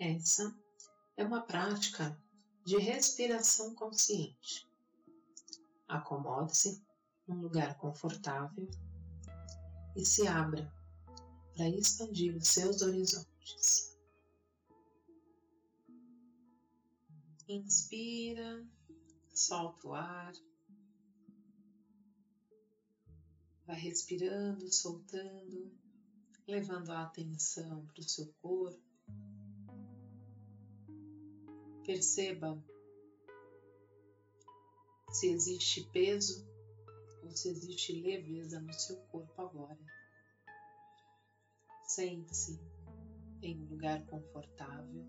Essa 0.00 0.58
é 1.14 1.22
uma 1.22 1.42
prática 1.42 2.18
de 2.64 2.78
respiração 2.78 3.74
consciente. 3.74 4.66
Acomode-se 5.86 6.82
num 7.28 7.42
lugar 7.42 7.76
confortável 7.76 8.66
e 9.94 10.02
se 10.02 10.26
abra 10.26 10.72
para 11.54 11.68
expandir 11.68 12.34
os 12.34 12.48
seus 12.48 12.80
horizontes. 12.80 13.94
Inspira, 17.46 18.66
solta 19.34 19.86
o 19.86 19.92
ar, 19.92 20.32
vai 23.66 23.76
respirando, 23.76 24.72
soltando, 24.72 25.70
levando 26.48 26.90
a 26.90 27.02
atenção 27.02 27.84
para 27.84 28.00
o 28.00 28.08
seu 28.08 28.32
corpo. 28.40 28.89
Perceba 31.90 32.56
se 35.10 35.28
existe 35.28 35.90
peso 35.92 36.48
ou 37.20 37.32
se 37.32 37.48
existe 37.48 38.00
leveza 38.00 38.60
no 38.60 38.72
seu 38.72 38.96
corpo 39.08 39.42
agora. 39.42 39.76
Sente-se 41.82 42.60
em 43.42 43.60
um 43.60 43.68
lugar 43.70 44.06
confortável. 44.06 45.04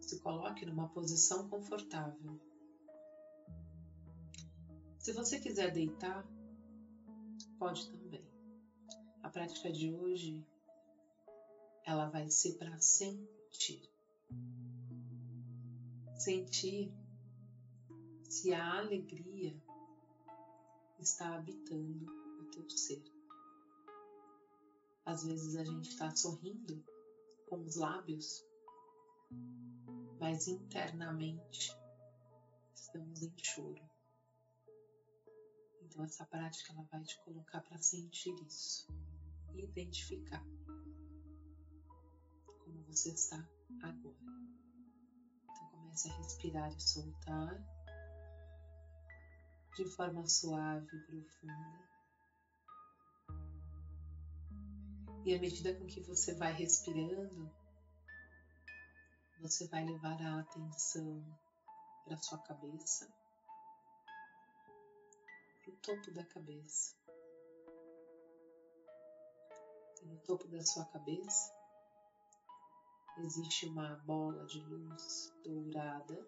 Se 0.00 0.20
coloque 0.20 0.64
numa 0.64 0.88
posição 0.90 1.48
confortável. 1.48 2.40
Se 5.00 5.12
você 5.12 5.40
quiser 5.40 5.72
deitar, 5.72 6.24
pode 7.58 7.90
também. 7.90 8.24
A 9.24 9.28
prática 9.28 9.72
de 9.72 9.92
hoje 9.92 10.46
ela 11.84 12.08
vai 12.08 12.30
ser 12.30 12.56
para 12.58 12.78
sentir. 12.78 13.90
Sentir 16.20 16.92
se 18.28 18.52
a 18.52 18.78
alegria 18.78 19.58
está 20.98 21.34
habitando 21.34 22.12
o 22.38 22.44
teu 22.50 22.68
ser. 22.68 23.02
Às 25.06 25.24
vezes 25.24 25.56
a 25.56 25.64
gente 25.64 25.88
está 25.88 26.14
sorrindo 26.14 26.84
com 27.48 27.64
os 27.64 27.76
lábios, 27.76 28.44
mas 30.18 30.46
internamente 30.46 31.74
estamos 32.74 33.22
em 33.22 33.32
choro. 33.38 33.82
Então 35.80 36.04
essa 36.04 36.26
prática 36.26 36.74
ela 36.74 36.82
vai 36.92 37.02
te 37.02 37.18
colocar 37.24 37.62
para 37.62 37.78
sentir 37.78 38.34
isso 38.46 38.86
e 39.54 39.64
identificar 39.64 40.44
como 42.58 42.82
você 42.82 43.08
está 43.08 43.42
agora. 43.82 44.59
Comece 45.90 46.08
a 46.08 46.16
respirar 46.18 46.72
e 46.72 46.80
soltar 46.80 47.60
de 49.74 49.84
forma 49.86 50.24
suave 50.24 50.86
e 50.86 51.00
profunda. 51.00 51.88
E 55.24 55.34
à 55.34 55.40
medida 55.40 55.74
com 55.74 55.86
que 55.86 56.00
você 56.00 56.32
vai 56.34 56.52
respirando, 56.52 57.50
você 59.40 59.66
vai 59.66 59.84
levar 59.84 60.22
a 60.22 60.40
atenção 60.40 61.24
para 62.04 62.16
sua 62.18 62.38
cabeça, 62.38 63.12
para 65.64 65.72
o 65.72 65.76
topo 65.78 66.12
da 66.12 66.24
cabeça. 66.24 66.94
E 70.02 70.06
no 70.06 70.18
topo 70.20 70.46
da 70.46 70.64
sua 70.64 70.84
cabeça 70.84 71.59
existe 73.18 73.66
uma 73.66 73.96
bola 74.06 74.44
de 74.46 74.60
luz 74.60 75.32
dourada 75.44 76.26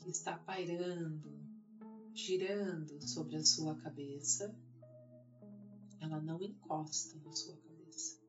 que 0.00 0.10
está 0.10 0.36
pairando, 0.38 1.32
girando 2.14 3.00
sobre 3.02 3.36
a 3.36 3.44
sua 3.44 3.74
cabeça. 3.76 4.54
Ela 6.00 6.20
não 6.20 6.42
encosta 6.42 7.18
na 7.24 7.32
sua 7.32 7.56
cabeça. 7.56 8.20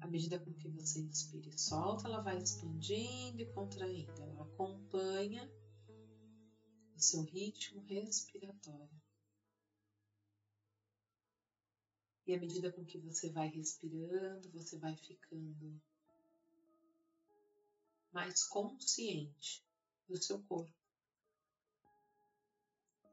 À 0.00 0.06
medida 0.08 0.38
com 0.40 0.52
que 0.52 0.68
você 0.68 1.00
inspira 1.00 1.48
e 1.48 1.58
solta, 1.58 2.08
ela 2.08 2.20
vai 2.20 2.38
expandindo 2.38 3.40
e 3.40 3.52
contraindo. 3.52 4.20
Ela 4.20 4.42
acompanha 4.42 5.48
o 6.96 7.00
seu 7.00 7.22
ritmo 7.22 7.82
respiratório. 7.82 9.09
E 12.30 12.34
à 12.36 12.38
medida 12.38 12.70
com 12.70 12.84
que 12.84 12.96
você 12.96 13.28
vai 13.28 13.48
respirando, 13.48 14.48
você 14.52 14.78
vai 14.78 14.96
ficando 14.96 15.82
mais 18.12 18.44
consciente 18.44 19.66
do 20.08 20.16
seu 20.22 20.40
corpo. 20.44 20.72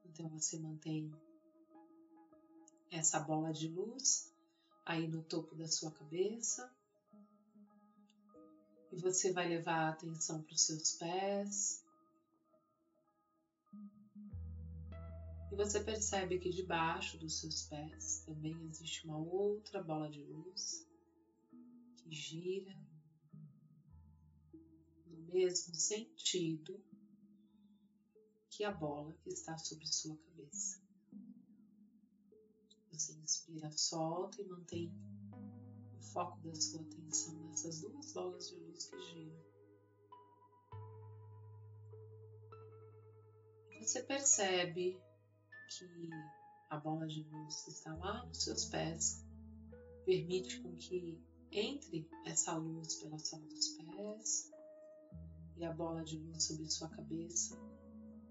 Então 0.06 0.29
você 0.29 0.59
mantém 0.59 1.11
essa 2.91 3.19
bola 3.19 3.51
de 3.51 3.67
luz 3.69 4.31
aí 4.85 5.07
no 5.07 5.23
topo 5.23 5.56
da 5.56 5.67
sua 5.67 5.89
cabeça. 5.89 6.72
E 8.91 8.97
você 8.97 9.33
vai 9.33 9.50
levar 9.50 9.88
a 9.88 9.89
atenção 9.89 10.44
para 10.44 10.53
os 10.53 10.61
seus 10.61 10.91
pés, 10.91 11.83
você 15.57 15.84
percebe 15.84 16.38
que 16.38 16.51
debaixo 16.51 17.18
dos 17.18 17.40
seus 17.40 17.63
pés 17.63 18.22
também 18.28 18.56
existe 18.68 19.03
uma 19.06 19.18
outra 19.18 19.81
bola 19.81 20.07
de 20.07 20.23
luz 20.23 20.88
que 21.97 22.12
gira 22.13 22.78
no 25.07 25.34
mesmo 25.34 25.73
sentido 25.73 26.79
que 28.51 28.63
a 28.63 28.72
bola 28.72 29.12
que 29.23 29.29
está 29.29 29.57
sobre 29.57 29.88
sua 29.88 30.16
cabeça. 30.16 30.79
Você 32.91 33.13
inspira, 33.13 33.72
solta 33.72 34.39
e 34.39 34.45
mantém 34.45 34.94
o 35.97 36.01
foco 36.13 36.38
da 36.39 36.53
sua 36.53 36.81
atenção 36.81 37.34
nessas 37.50 37.81
duas 37.81 38.13
bolas 38.13 38.50
de 38.50 38.56
luz 38.57 38.85
que 38.85 39.01
giram. 39.01 39.44
Você 43.81 44.03
percebe 44.03 45.06
que 45.67 46.09
a 46.69 46.78
bola 46.78 47.07
de 47.07 47.23
luz 47.23 47.67
está 47.67 47.94
lá 47.95 48.25
nos 48.25 48.44
seus 48.44 48.66
pés 48.66 49.25
permite 50.05 50.61
com 50.61 50.75
que 50.78 51.22
entre 51.51 52.09
essa 52.25 52.55
luz 52.55 52.95
pela 52.95 53.19
sola 53.19 53.45
dos 53.45 53.69
pés 53.69 54.51
e 55.57 55.66
a 55.66 55.73
bola 55.73 56.03
de 56.03 56.17
luz 56.17 56.44
sobre 56.44 56.69
sua 56.69 56.89
cabeça 56.89 57.57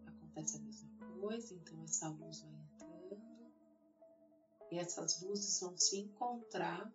acontece 0.06 0.56
a 0.56 0.60
mesma 0.60 0.88
coisa, 1.20 1.54
então 1.54 1.82
essa 1.84 2.08
luz 2.08 2.40
vai 2.40 2.54
entrando 2.54 3.22
e 4.70 4.78
essas 4.78 5.22
luzes 5.22 5.60
vão 5.60 5.76
se 5.76 5.98
encontrar 5.98 6.92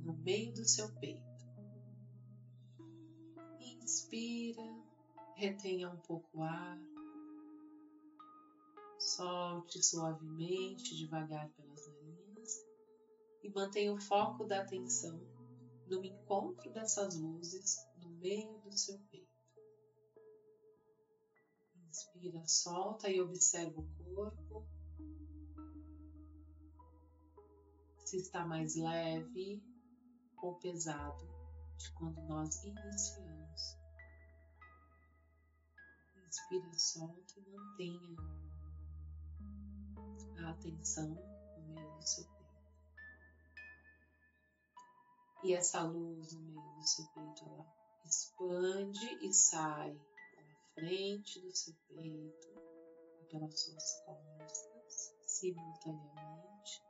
no 0.00 0.14
meio 0.14 0.52
do 0.52 0.64
seu 0.66 0.92
peito. 0.96 1.22
Inspira, 3.60 4.62
retenha 5.34 5.90
um 5.90 5.96
pouco 5.98 6.38
o 6.38 6.42
ar. 6.42 6.91
Solte 9.04 9.82
suavemente, 9.82 10.96
devagar 10.96 11.50
pelas 11.50 11.86
narinas 11.88 12.64
e 13.42 13.50
mantenha 13.50 13.92
o 13.92 14.00
foco 14.00 14.44
da 14.44 14.60
atenção 14.60 15.20
no 15.86 16.04
encontro 16.04 16.70
dessas 16.70 17.18
luzes 17.18 17.84
no 17.96 18.10
meio 18.20 18.58
do 18.60 18.72
seu 18.72 18.96
peito. 19.10 19.26
Inspira, 21.88 22.46
solta 22.46 23.10
e 23.10 23.20
observa 23.20 23.80
o 23.80 24.14
corpo. 24.14 24.64
Se 28.06 28.18
está 28.18 28.46
mais 28.46 28.76
leve 28.76 29.60
ou 30.40 30.54
pesado 30.60 31.26
de 31.76 31.92
quando 31.94 32.22
nós 32.22 32.62
iniciamos. 32.62 33.76
Inspira, 36.24 36.72
solta 36.78 37.40
e 37.40 37.50
mantenha 37.50 38.31
atenção 40.62 41.08
no 41.08 41.74
meio 41.74 41.96
do 41.96 42.06
seu 42.06 42.24
peito. 42.24 42.42
E 45.44 45.54
essa 45.54 45.82
luz 45.82 46.32
no 46.34 46.40
meio 46.40 46.74
do 46.76 46.86
seu 46.86 47.04
peito, 47.06 47.44
ela 47.44 47.66
expande 48.04 49.26
e 49.26 49.32
sai 49.32 49.92
pela 50.36 50.54
frente 50.74 51.40
do 51.40 51.54
seu 51.54 51.74
peito 51.88 52.48
e 53.20 53.24
pelas 53.24 53.60
suas 53.60 54.04
costas 54.04 55.16
simultaneamente. 55.26 56.82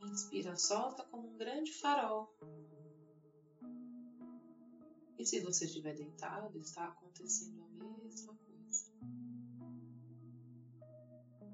Inspira, 0.00 0.56
solta 0.56 1.04
como 1.04 1.28
um 1.28 1.36
grande 1.36 1.72
farol. 1.72 2.34
E 5.18 5.24
se 5.24 5.40
você 5.40 5.64
estiver 5.64 5.94
deitado, 5.94 6.58
está 6.58 6.88
acontecendo 6.88 7.64
a 7.64 7.68
mesma 7.68 8.34
coisa. 8.34 8.55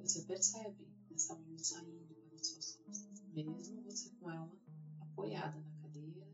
Você 0.03 0.23
percebe 0.23 0.85
essa 1.15 1.35
luz 1.35 1.69
saindo 1.69 2.13
para 2.29 2.43
suas 2.43 2.75
costas, 2.75 3.23
mesmo 3.29 3.83
você 3.85 4.11
com 4.17 4.29
ela 4.29 4.53
apoiada 5.01 5.61
na 5.61 5.81
cadeira 5.81 6.27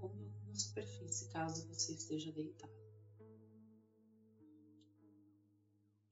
ou 0.00 0.14
em 0.14 0.24
alguma 0.28 0.54
superfície, 0.54 1.28
caso 1.30 1.66
você 1.66 1.94
esteja 1.94 2.30
deitado. 2.30 2.72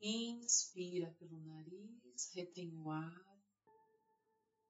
Inspira 0.00 1.14
pelo 1.20 1.40
nariz, 1.42 2.32
retém 2.34 2.76
o 2.76 2.90
ar 2.90 3.24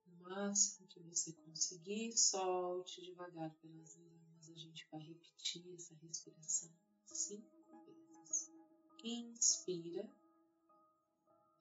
o 0.07 0.23
máximo 0.29 0.87
que 0.89 1.01
você 1.01 1.33
conseguir, 1.33 2.13
solte 2.13 3.01
devagar 3.01 3.51
pelas 3.63 3.97
narinas. 3.97 4.51
A 4.51 4.57
gente 4.57 4.87
vai 4.91 5.01
repetir 5.01 5.75
essa 5.75 5.95
respiração 5.95 6.71
cinco 7.07 7.51
vezes. 7.87 8.53
Inspira, 9.03 10.07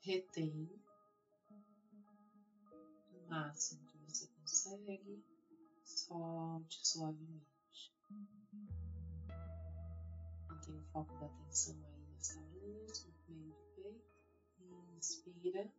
retém 0.01 0.81
o 3.11 3.29
máximo 3.29 3.85
que 3.85 3.97
você 3.99 4.27
consegue, 4.27 5.23
solte 5.85 6.87
suavemente. 6.87 7.93
Mantém 10.49 10.75
o 10.75 10.83
foco 10.91 11.13
da 11.19 11.27
atenção 11.27 11.75
aí 11.85 12.07
nessa 12.09 12.41
luz, 12.41 13.05
no 13.05 13.35
meio 13.35 13.53
do 13.53 13.73
peito. 13.75 14.11
Inspira. 14.97 15.71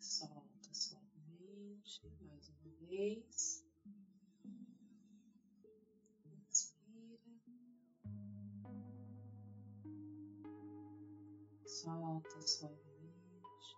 solta 0.00 0.72
suavemente, 0.72 2.00
mais 2.22 2.48
uma 2.48 2.88
vez. 2.88 3.65
Solta 11.86 12.42
suavemente. 12.42 13.76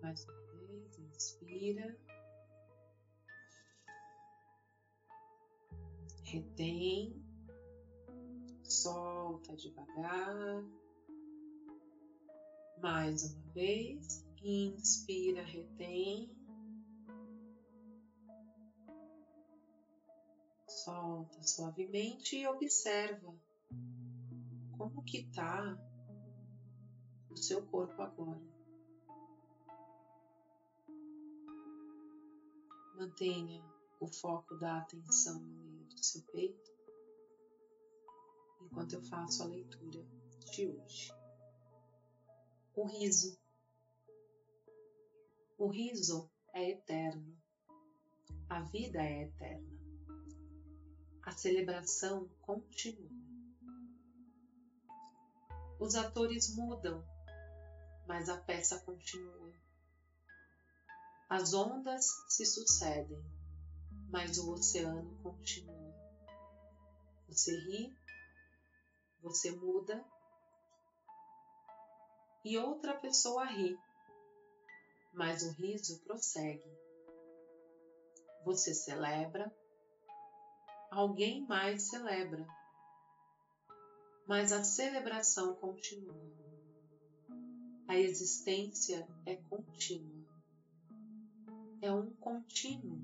Mais 0.00 0.24
uma 0.24 0.40
vez, 0.52 0.98
inspira. 1.00 1.98
Retém. 6.22 7.20
Solta 8.62 9.56
devagar. 9.56 10.62
Mais 12.80 13.24
uma 13.24 13.52
vez. 13.52 14.24
Inspira, 14.40 15.42
retém. 15.42 16.32
Solta 20.68 21.42
suavemente 21.42 22.36
e 22.36 22.46
observa 22.46 23.34
como 24.78 25.02
que 25.02 25.24
tá 25.32 25.76
o 27.30 27.36
seu 27.36 27.64
corpo 27.66 28.00
agora. 28.02 28.40
Mantenha 32.96 33.64
o 33.98 34.06
foco 34.06 34.56
da 34.56 34.78
atenção 34.78 35.40
no 35.40 35.62
meio 35.62 35.84
do 35.86 36.04
seu 36.04 36.22
peito 36.32 36.70
enquanto 38.60 38.92
eu 38.92 39.02
faço 39.02 39.42
a 39.42 39.46
leitura 39.46 40.04
de 40.52 40.66
hoje. 40.66 41.12
O 42.74 42.84
riso 42.84 43.38
o 45.60 45.68
riso 45.68 46.30
é 46.54 46.70
eterno. 46.70 47.36
A 48.48 48.62
vida 48.62 48.98
é 48.98 49.24
eterna. 49.24 49.78
A 51.22 51.32
celebração 51.32 52.30
continua. 52.40 53.10
Os 55.78 55.94
atores 55.94 56.56
mudam, 56.56 57.04
mas 58.10 58.28
a 58.28 58.36
peça 58.38 58.76
continua. 58.80 59.54
As 61.28 61.54
ondas 61.54 62.04
se 62.28 62.44
sucedem, 62.44 63.22
mas 64.08 64.36
o 64.36 64.50
oceano 64.50 65.16
continua. 65.22 65.94
Você 67.28 67.52
ri, 67.52 67.94
você 69.22 69.52
muda 69.52 70.04
e 72.44 72.58
outra 72.58 72.98
pessoa 72.98 73.44
ri 73.44 73.78
mas 75.12 75.42
o 75.44 75.52
riso 75.52 76.00
prossegue. 76.02 76.68
Você 78.44 78.74
celebra, 78.74 79.54
alguém 80.90 81.46
mais 81.46 81.88
celebra, 81.88 82.44
mas 84.26 84.50
a 84.50 84.64
celebração 84.64 85.54
continua. 85.54 86.49
A 87.90 87.98
existência 87.98 89.04
é 89.26 89.34
contínua. 89.34 90.24
É 91.82 91.92
um 91.92 92.14
contínuo. 92.14 93.02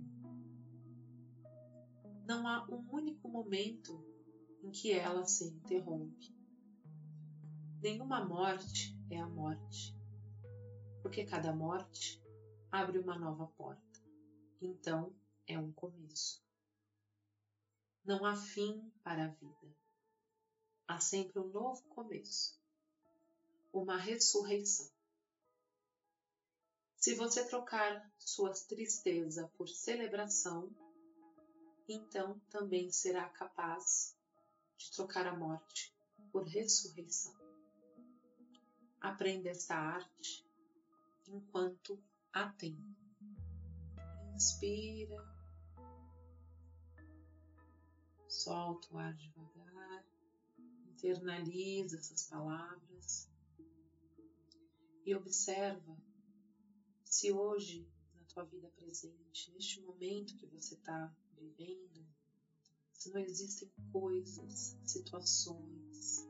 Não 2.24 2.46
há 2.46 2.64
um 2.70 2.88
único 2.94 3.28
momento 3.28 4.00
em 4.62 4.70
que 4.70 4.92
ela 4.92 5.24
se 5.24 5.48
interrompe. 5.48 6.32
Nenhuma 7.82 8.24
morte 8.24 8.96
é 9.10 9.18
a 9.18 9.26
morte 9.26 9.92
porque 11.02 11.24
cada 11.24 11.52
morte 11.52 12.22
abre 12.70 13.00
uma 13.00 13.18
nova 13.18 13.48
porta. 13.58 14.00
Então 14.62 15.12
é 15.48 15.58
um 15.58 15.72
começo. 15.72 16.40
Não 18.04 18.24
há 18.24 18.36
fim 18.36 18.88
para 19.02 19.24
a 19.24 19.28
vida. 19.30 19.76
Há 20.86 21.00
sempre 21.00 21.40
um 21.40 21.48
novo 21.48 21.82
começo, 21.88 22.64
uma 23.72 23.96
ressurreição. 23.96 24.90
Se 26.96 27.14
você 27.14 27.44
trocar 27.44 28.10
sua 28.18 28.52
tristeza 28.52 29.48
por 29.56 29.68
celebração, 29.68 30.74
então 31.88 32.40
também 32.50 32.90
será 32.90 33.28
capaz 33.28 34.16
de 34.76 34.90
trocar 34.90 35.26
a 35.26 35.36
morte 35.36 35.94
por 36.32 36.42
ressurreição. 36.44 37.34
Aprenda 39.00 39.50
esta 39.50 39.76
arte 39.76 40.44
enquanto 41.28 42.02
há 42.32 42.50
tempo. 42.52 42.82
Inspira, 44.34 45.24
solta 48.28 48.92
o 48.92 48.98
ar 48.98 49.14
devagar, 49.14 50.04
internaliza 50.90 51.96
essas 51.98 52.24
palavras 52.24 53.35
e 55.06 55.14
observa 55.14 55.96
se 57.04 57.30
hoje, 57.30 57.88
na 58.12 58.24
tua 58.24 58.44
vida 58.44 58.68
presente, 58.70 59.52
neste 59.52 59.80
momento 59.80 60.36
que 60.36 60.46
você 60.48 60.74
está 60.74 61.14
vivendo, 61.38 62.04
se 62.92 63.12
não 63.12 63.20
existem 63.20 63.72
coisas, 63.92 64.76
situações, 64.84 66.26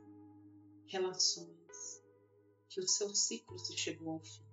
relações 0.85 2.03
que 2.69 2.79
o 2.79 2.87
seu 2.87 3.13
ciclo 3.15 3.57
se 3.57 3.75
chegou 3.75 4.11
ao 4.11 4.23
fim. 4.23 4.45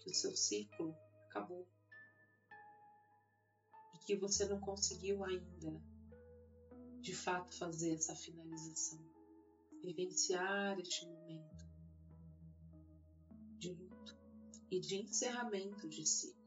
Que 0.00 0.10
o 0.10 0.14
seu 0.14 0.34
ciclo 0.34 0.96
acabou. 1.28 1.68
E 3.94 3.98
que 4.06 4.16
você 4.16 4.46
não 4.46 4.58
conseguiu 4.60 5.22
ainda 5.22 5.78
de 7.02 7.14
fato 7.14 7.54
fazer 7.54 7.92
essa 7.92 8.14
finalização, 8.14 8.98
vivenciar 9.82 10.78
este 10.80 11.04
momento 11.04 11.69
de 13.60 13.74
luto 13.74 14.16
e 14.70 14.80
de 14.80 14.96
encerramento 14.96 15.86
de 15.86 16.06
ciclo 16.06 16.40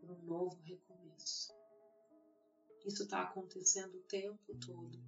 por 0.00 0.10
um 0.10 0.22
novo 0.24 0.60
recomeço. 0.62 1.54
Isso 2.84 3.04
está 3.04 3.22
acontecendo 3.22 3.96
o 3.96 4.02
tempo 4.02 4.56
todo 4.56 4.98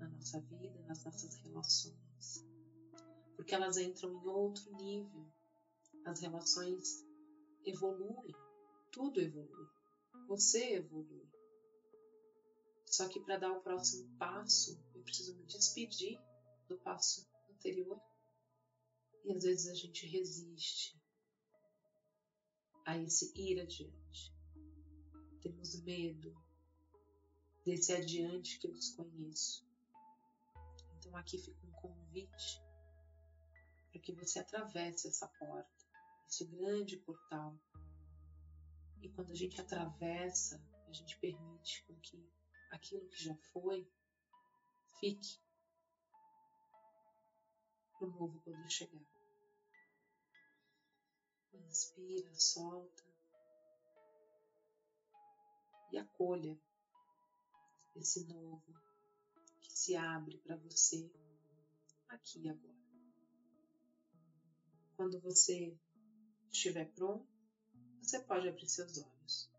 na 0.00 0.08
nossa 0.08 0.40
vida, 0.40 0.82
nas 0.88 1.04
nossas 1.04 1.36
relações, 1.36 2.44
porque 3.36 3.54
elas 3.54 3.76
entram 3.76 4.10
em 4.10 4.26
outro 4.26 4.74
nível 4.76 5.24
as 6.04 6.20
relações 6.20 7.06
evoluem, 7.64 8.34
tudo 8.90 9.20
evolui, 9.20 9.68
você 10.26 10.74
evolui. 10.74 11.30
Só 12.86 13.08
que 13.08 13.20
para 13.20 13.38
dar 13.38 13.52
o 13.52 13.62
próximo 13.62 14.16
passo, 14.18 14.82
eu 14.96 15.02
preciso 15.02 15.36
me 15.36 15.44
despedir 15.44 16.20
do 16.66 16.76
passo 16.78 17.24
anterior. 17.48 18.01
E 19.24 19.32
às 19.32 19.44
vezes 19.44 19.68
a 19.68 19.74
gente 19.74 20.06
resiste 20.06 21.00
a 22.84 22.98
esse 22.98 23.32
ir 23.36 23.60
adiante. 23.60 24.34
Temos 25.40 25.80
medo 25.82 26.34
desse 27.64 27.92
adiante 27.92 28.58
que 28.58 28.66
eu 28.66 28.72
desconheço. 28.72 29.66
Então 30.96 31.16
aqui 31.16 31.38
fica 31.38 31.66
um 31.66 31.72
convite 31.72 32.60
para 33.90 34.00
que 34.00 34.12
você 34.12 34.38
atravesse 34.38 35.08
essa 35.08 35.28
porta 35.28 35.82
esse 36.28 36.46
grande 36.46 36.96
portal. 36.96 37.54
E 39.02 39.08
quando 39.10 39.32
a 39.32 39.34
gente 39.34 39.60
atravessa, 39.60 40.64
a 40.88 40.92
gente 40.92 41.18
permite 41.18 41.84
com 41.84 41.94
que 42.00 42.26
aquilo 42.70 43.06
que 43.08 43.22
já 43.22 43.36
foi 43.52 43.86
Fique 45.02 45.40
para 47.98 48.06
o 48.06 48.10
novo 48.12 48.40
poder 48.42 48.70
chegar. 48.70 49.11
Inspira, 51.54 52.34
solta 52.34 53.02
e 55.90 55.98
acolha 55.98 56.58
esse 57.96 58.26
novo 58.26 58.74
que 59.60 59.72
se 59.72 59.94
abre 59.94 60.38
para 60.38 60.56
você 60.56 61.10
aqui 62.08 62.40
e 62.40 62.48
agora. 62.48 62.82
Quando 64.96 65.20
você 65.20 65.76
estiver 66.50 66.90
pronto, 66.92 67.26
você 68.02 68.20
pode 68.20 68.48
abrir 68.48 68.68
seus 68.68 68.98
olhos. 68.98 69.50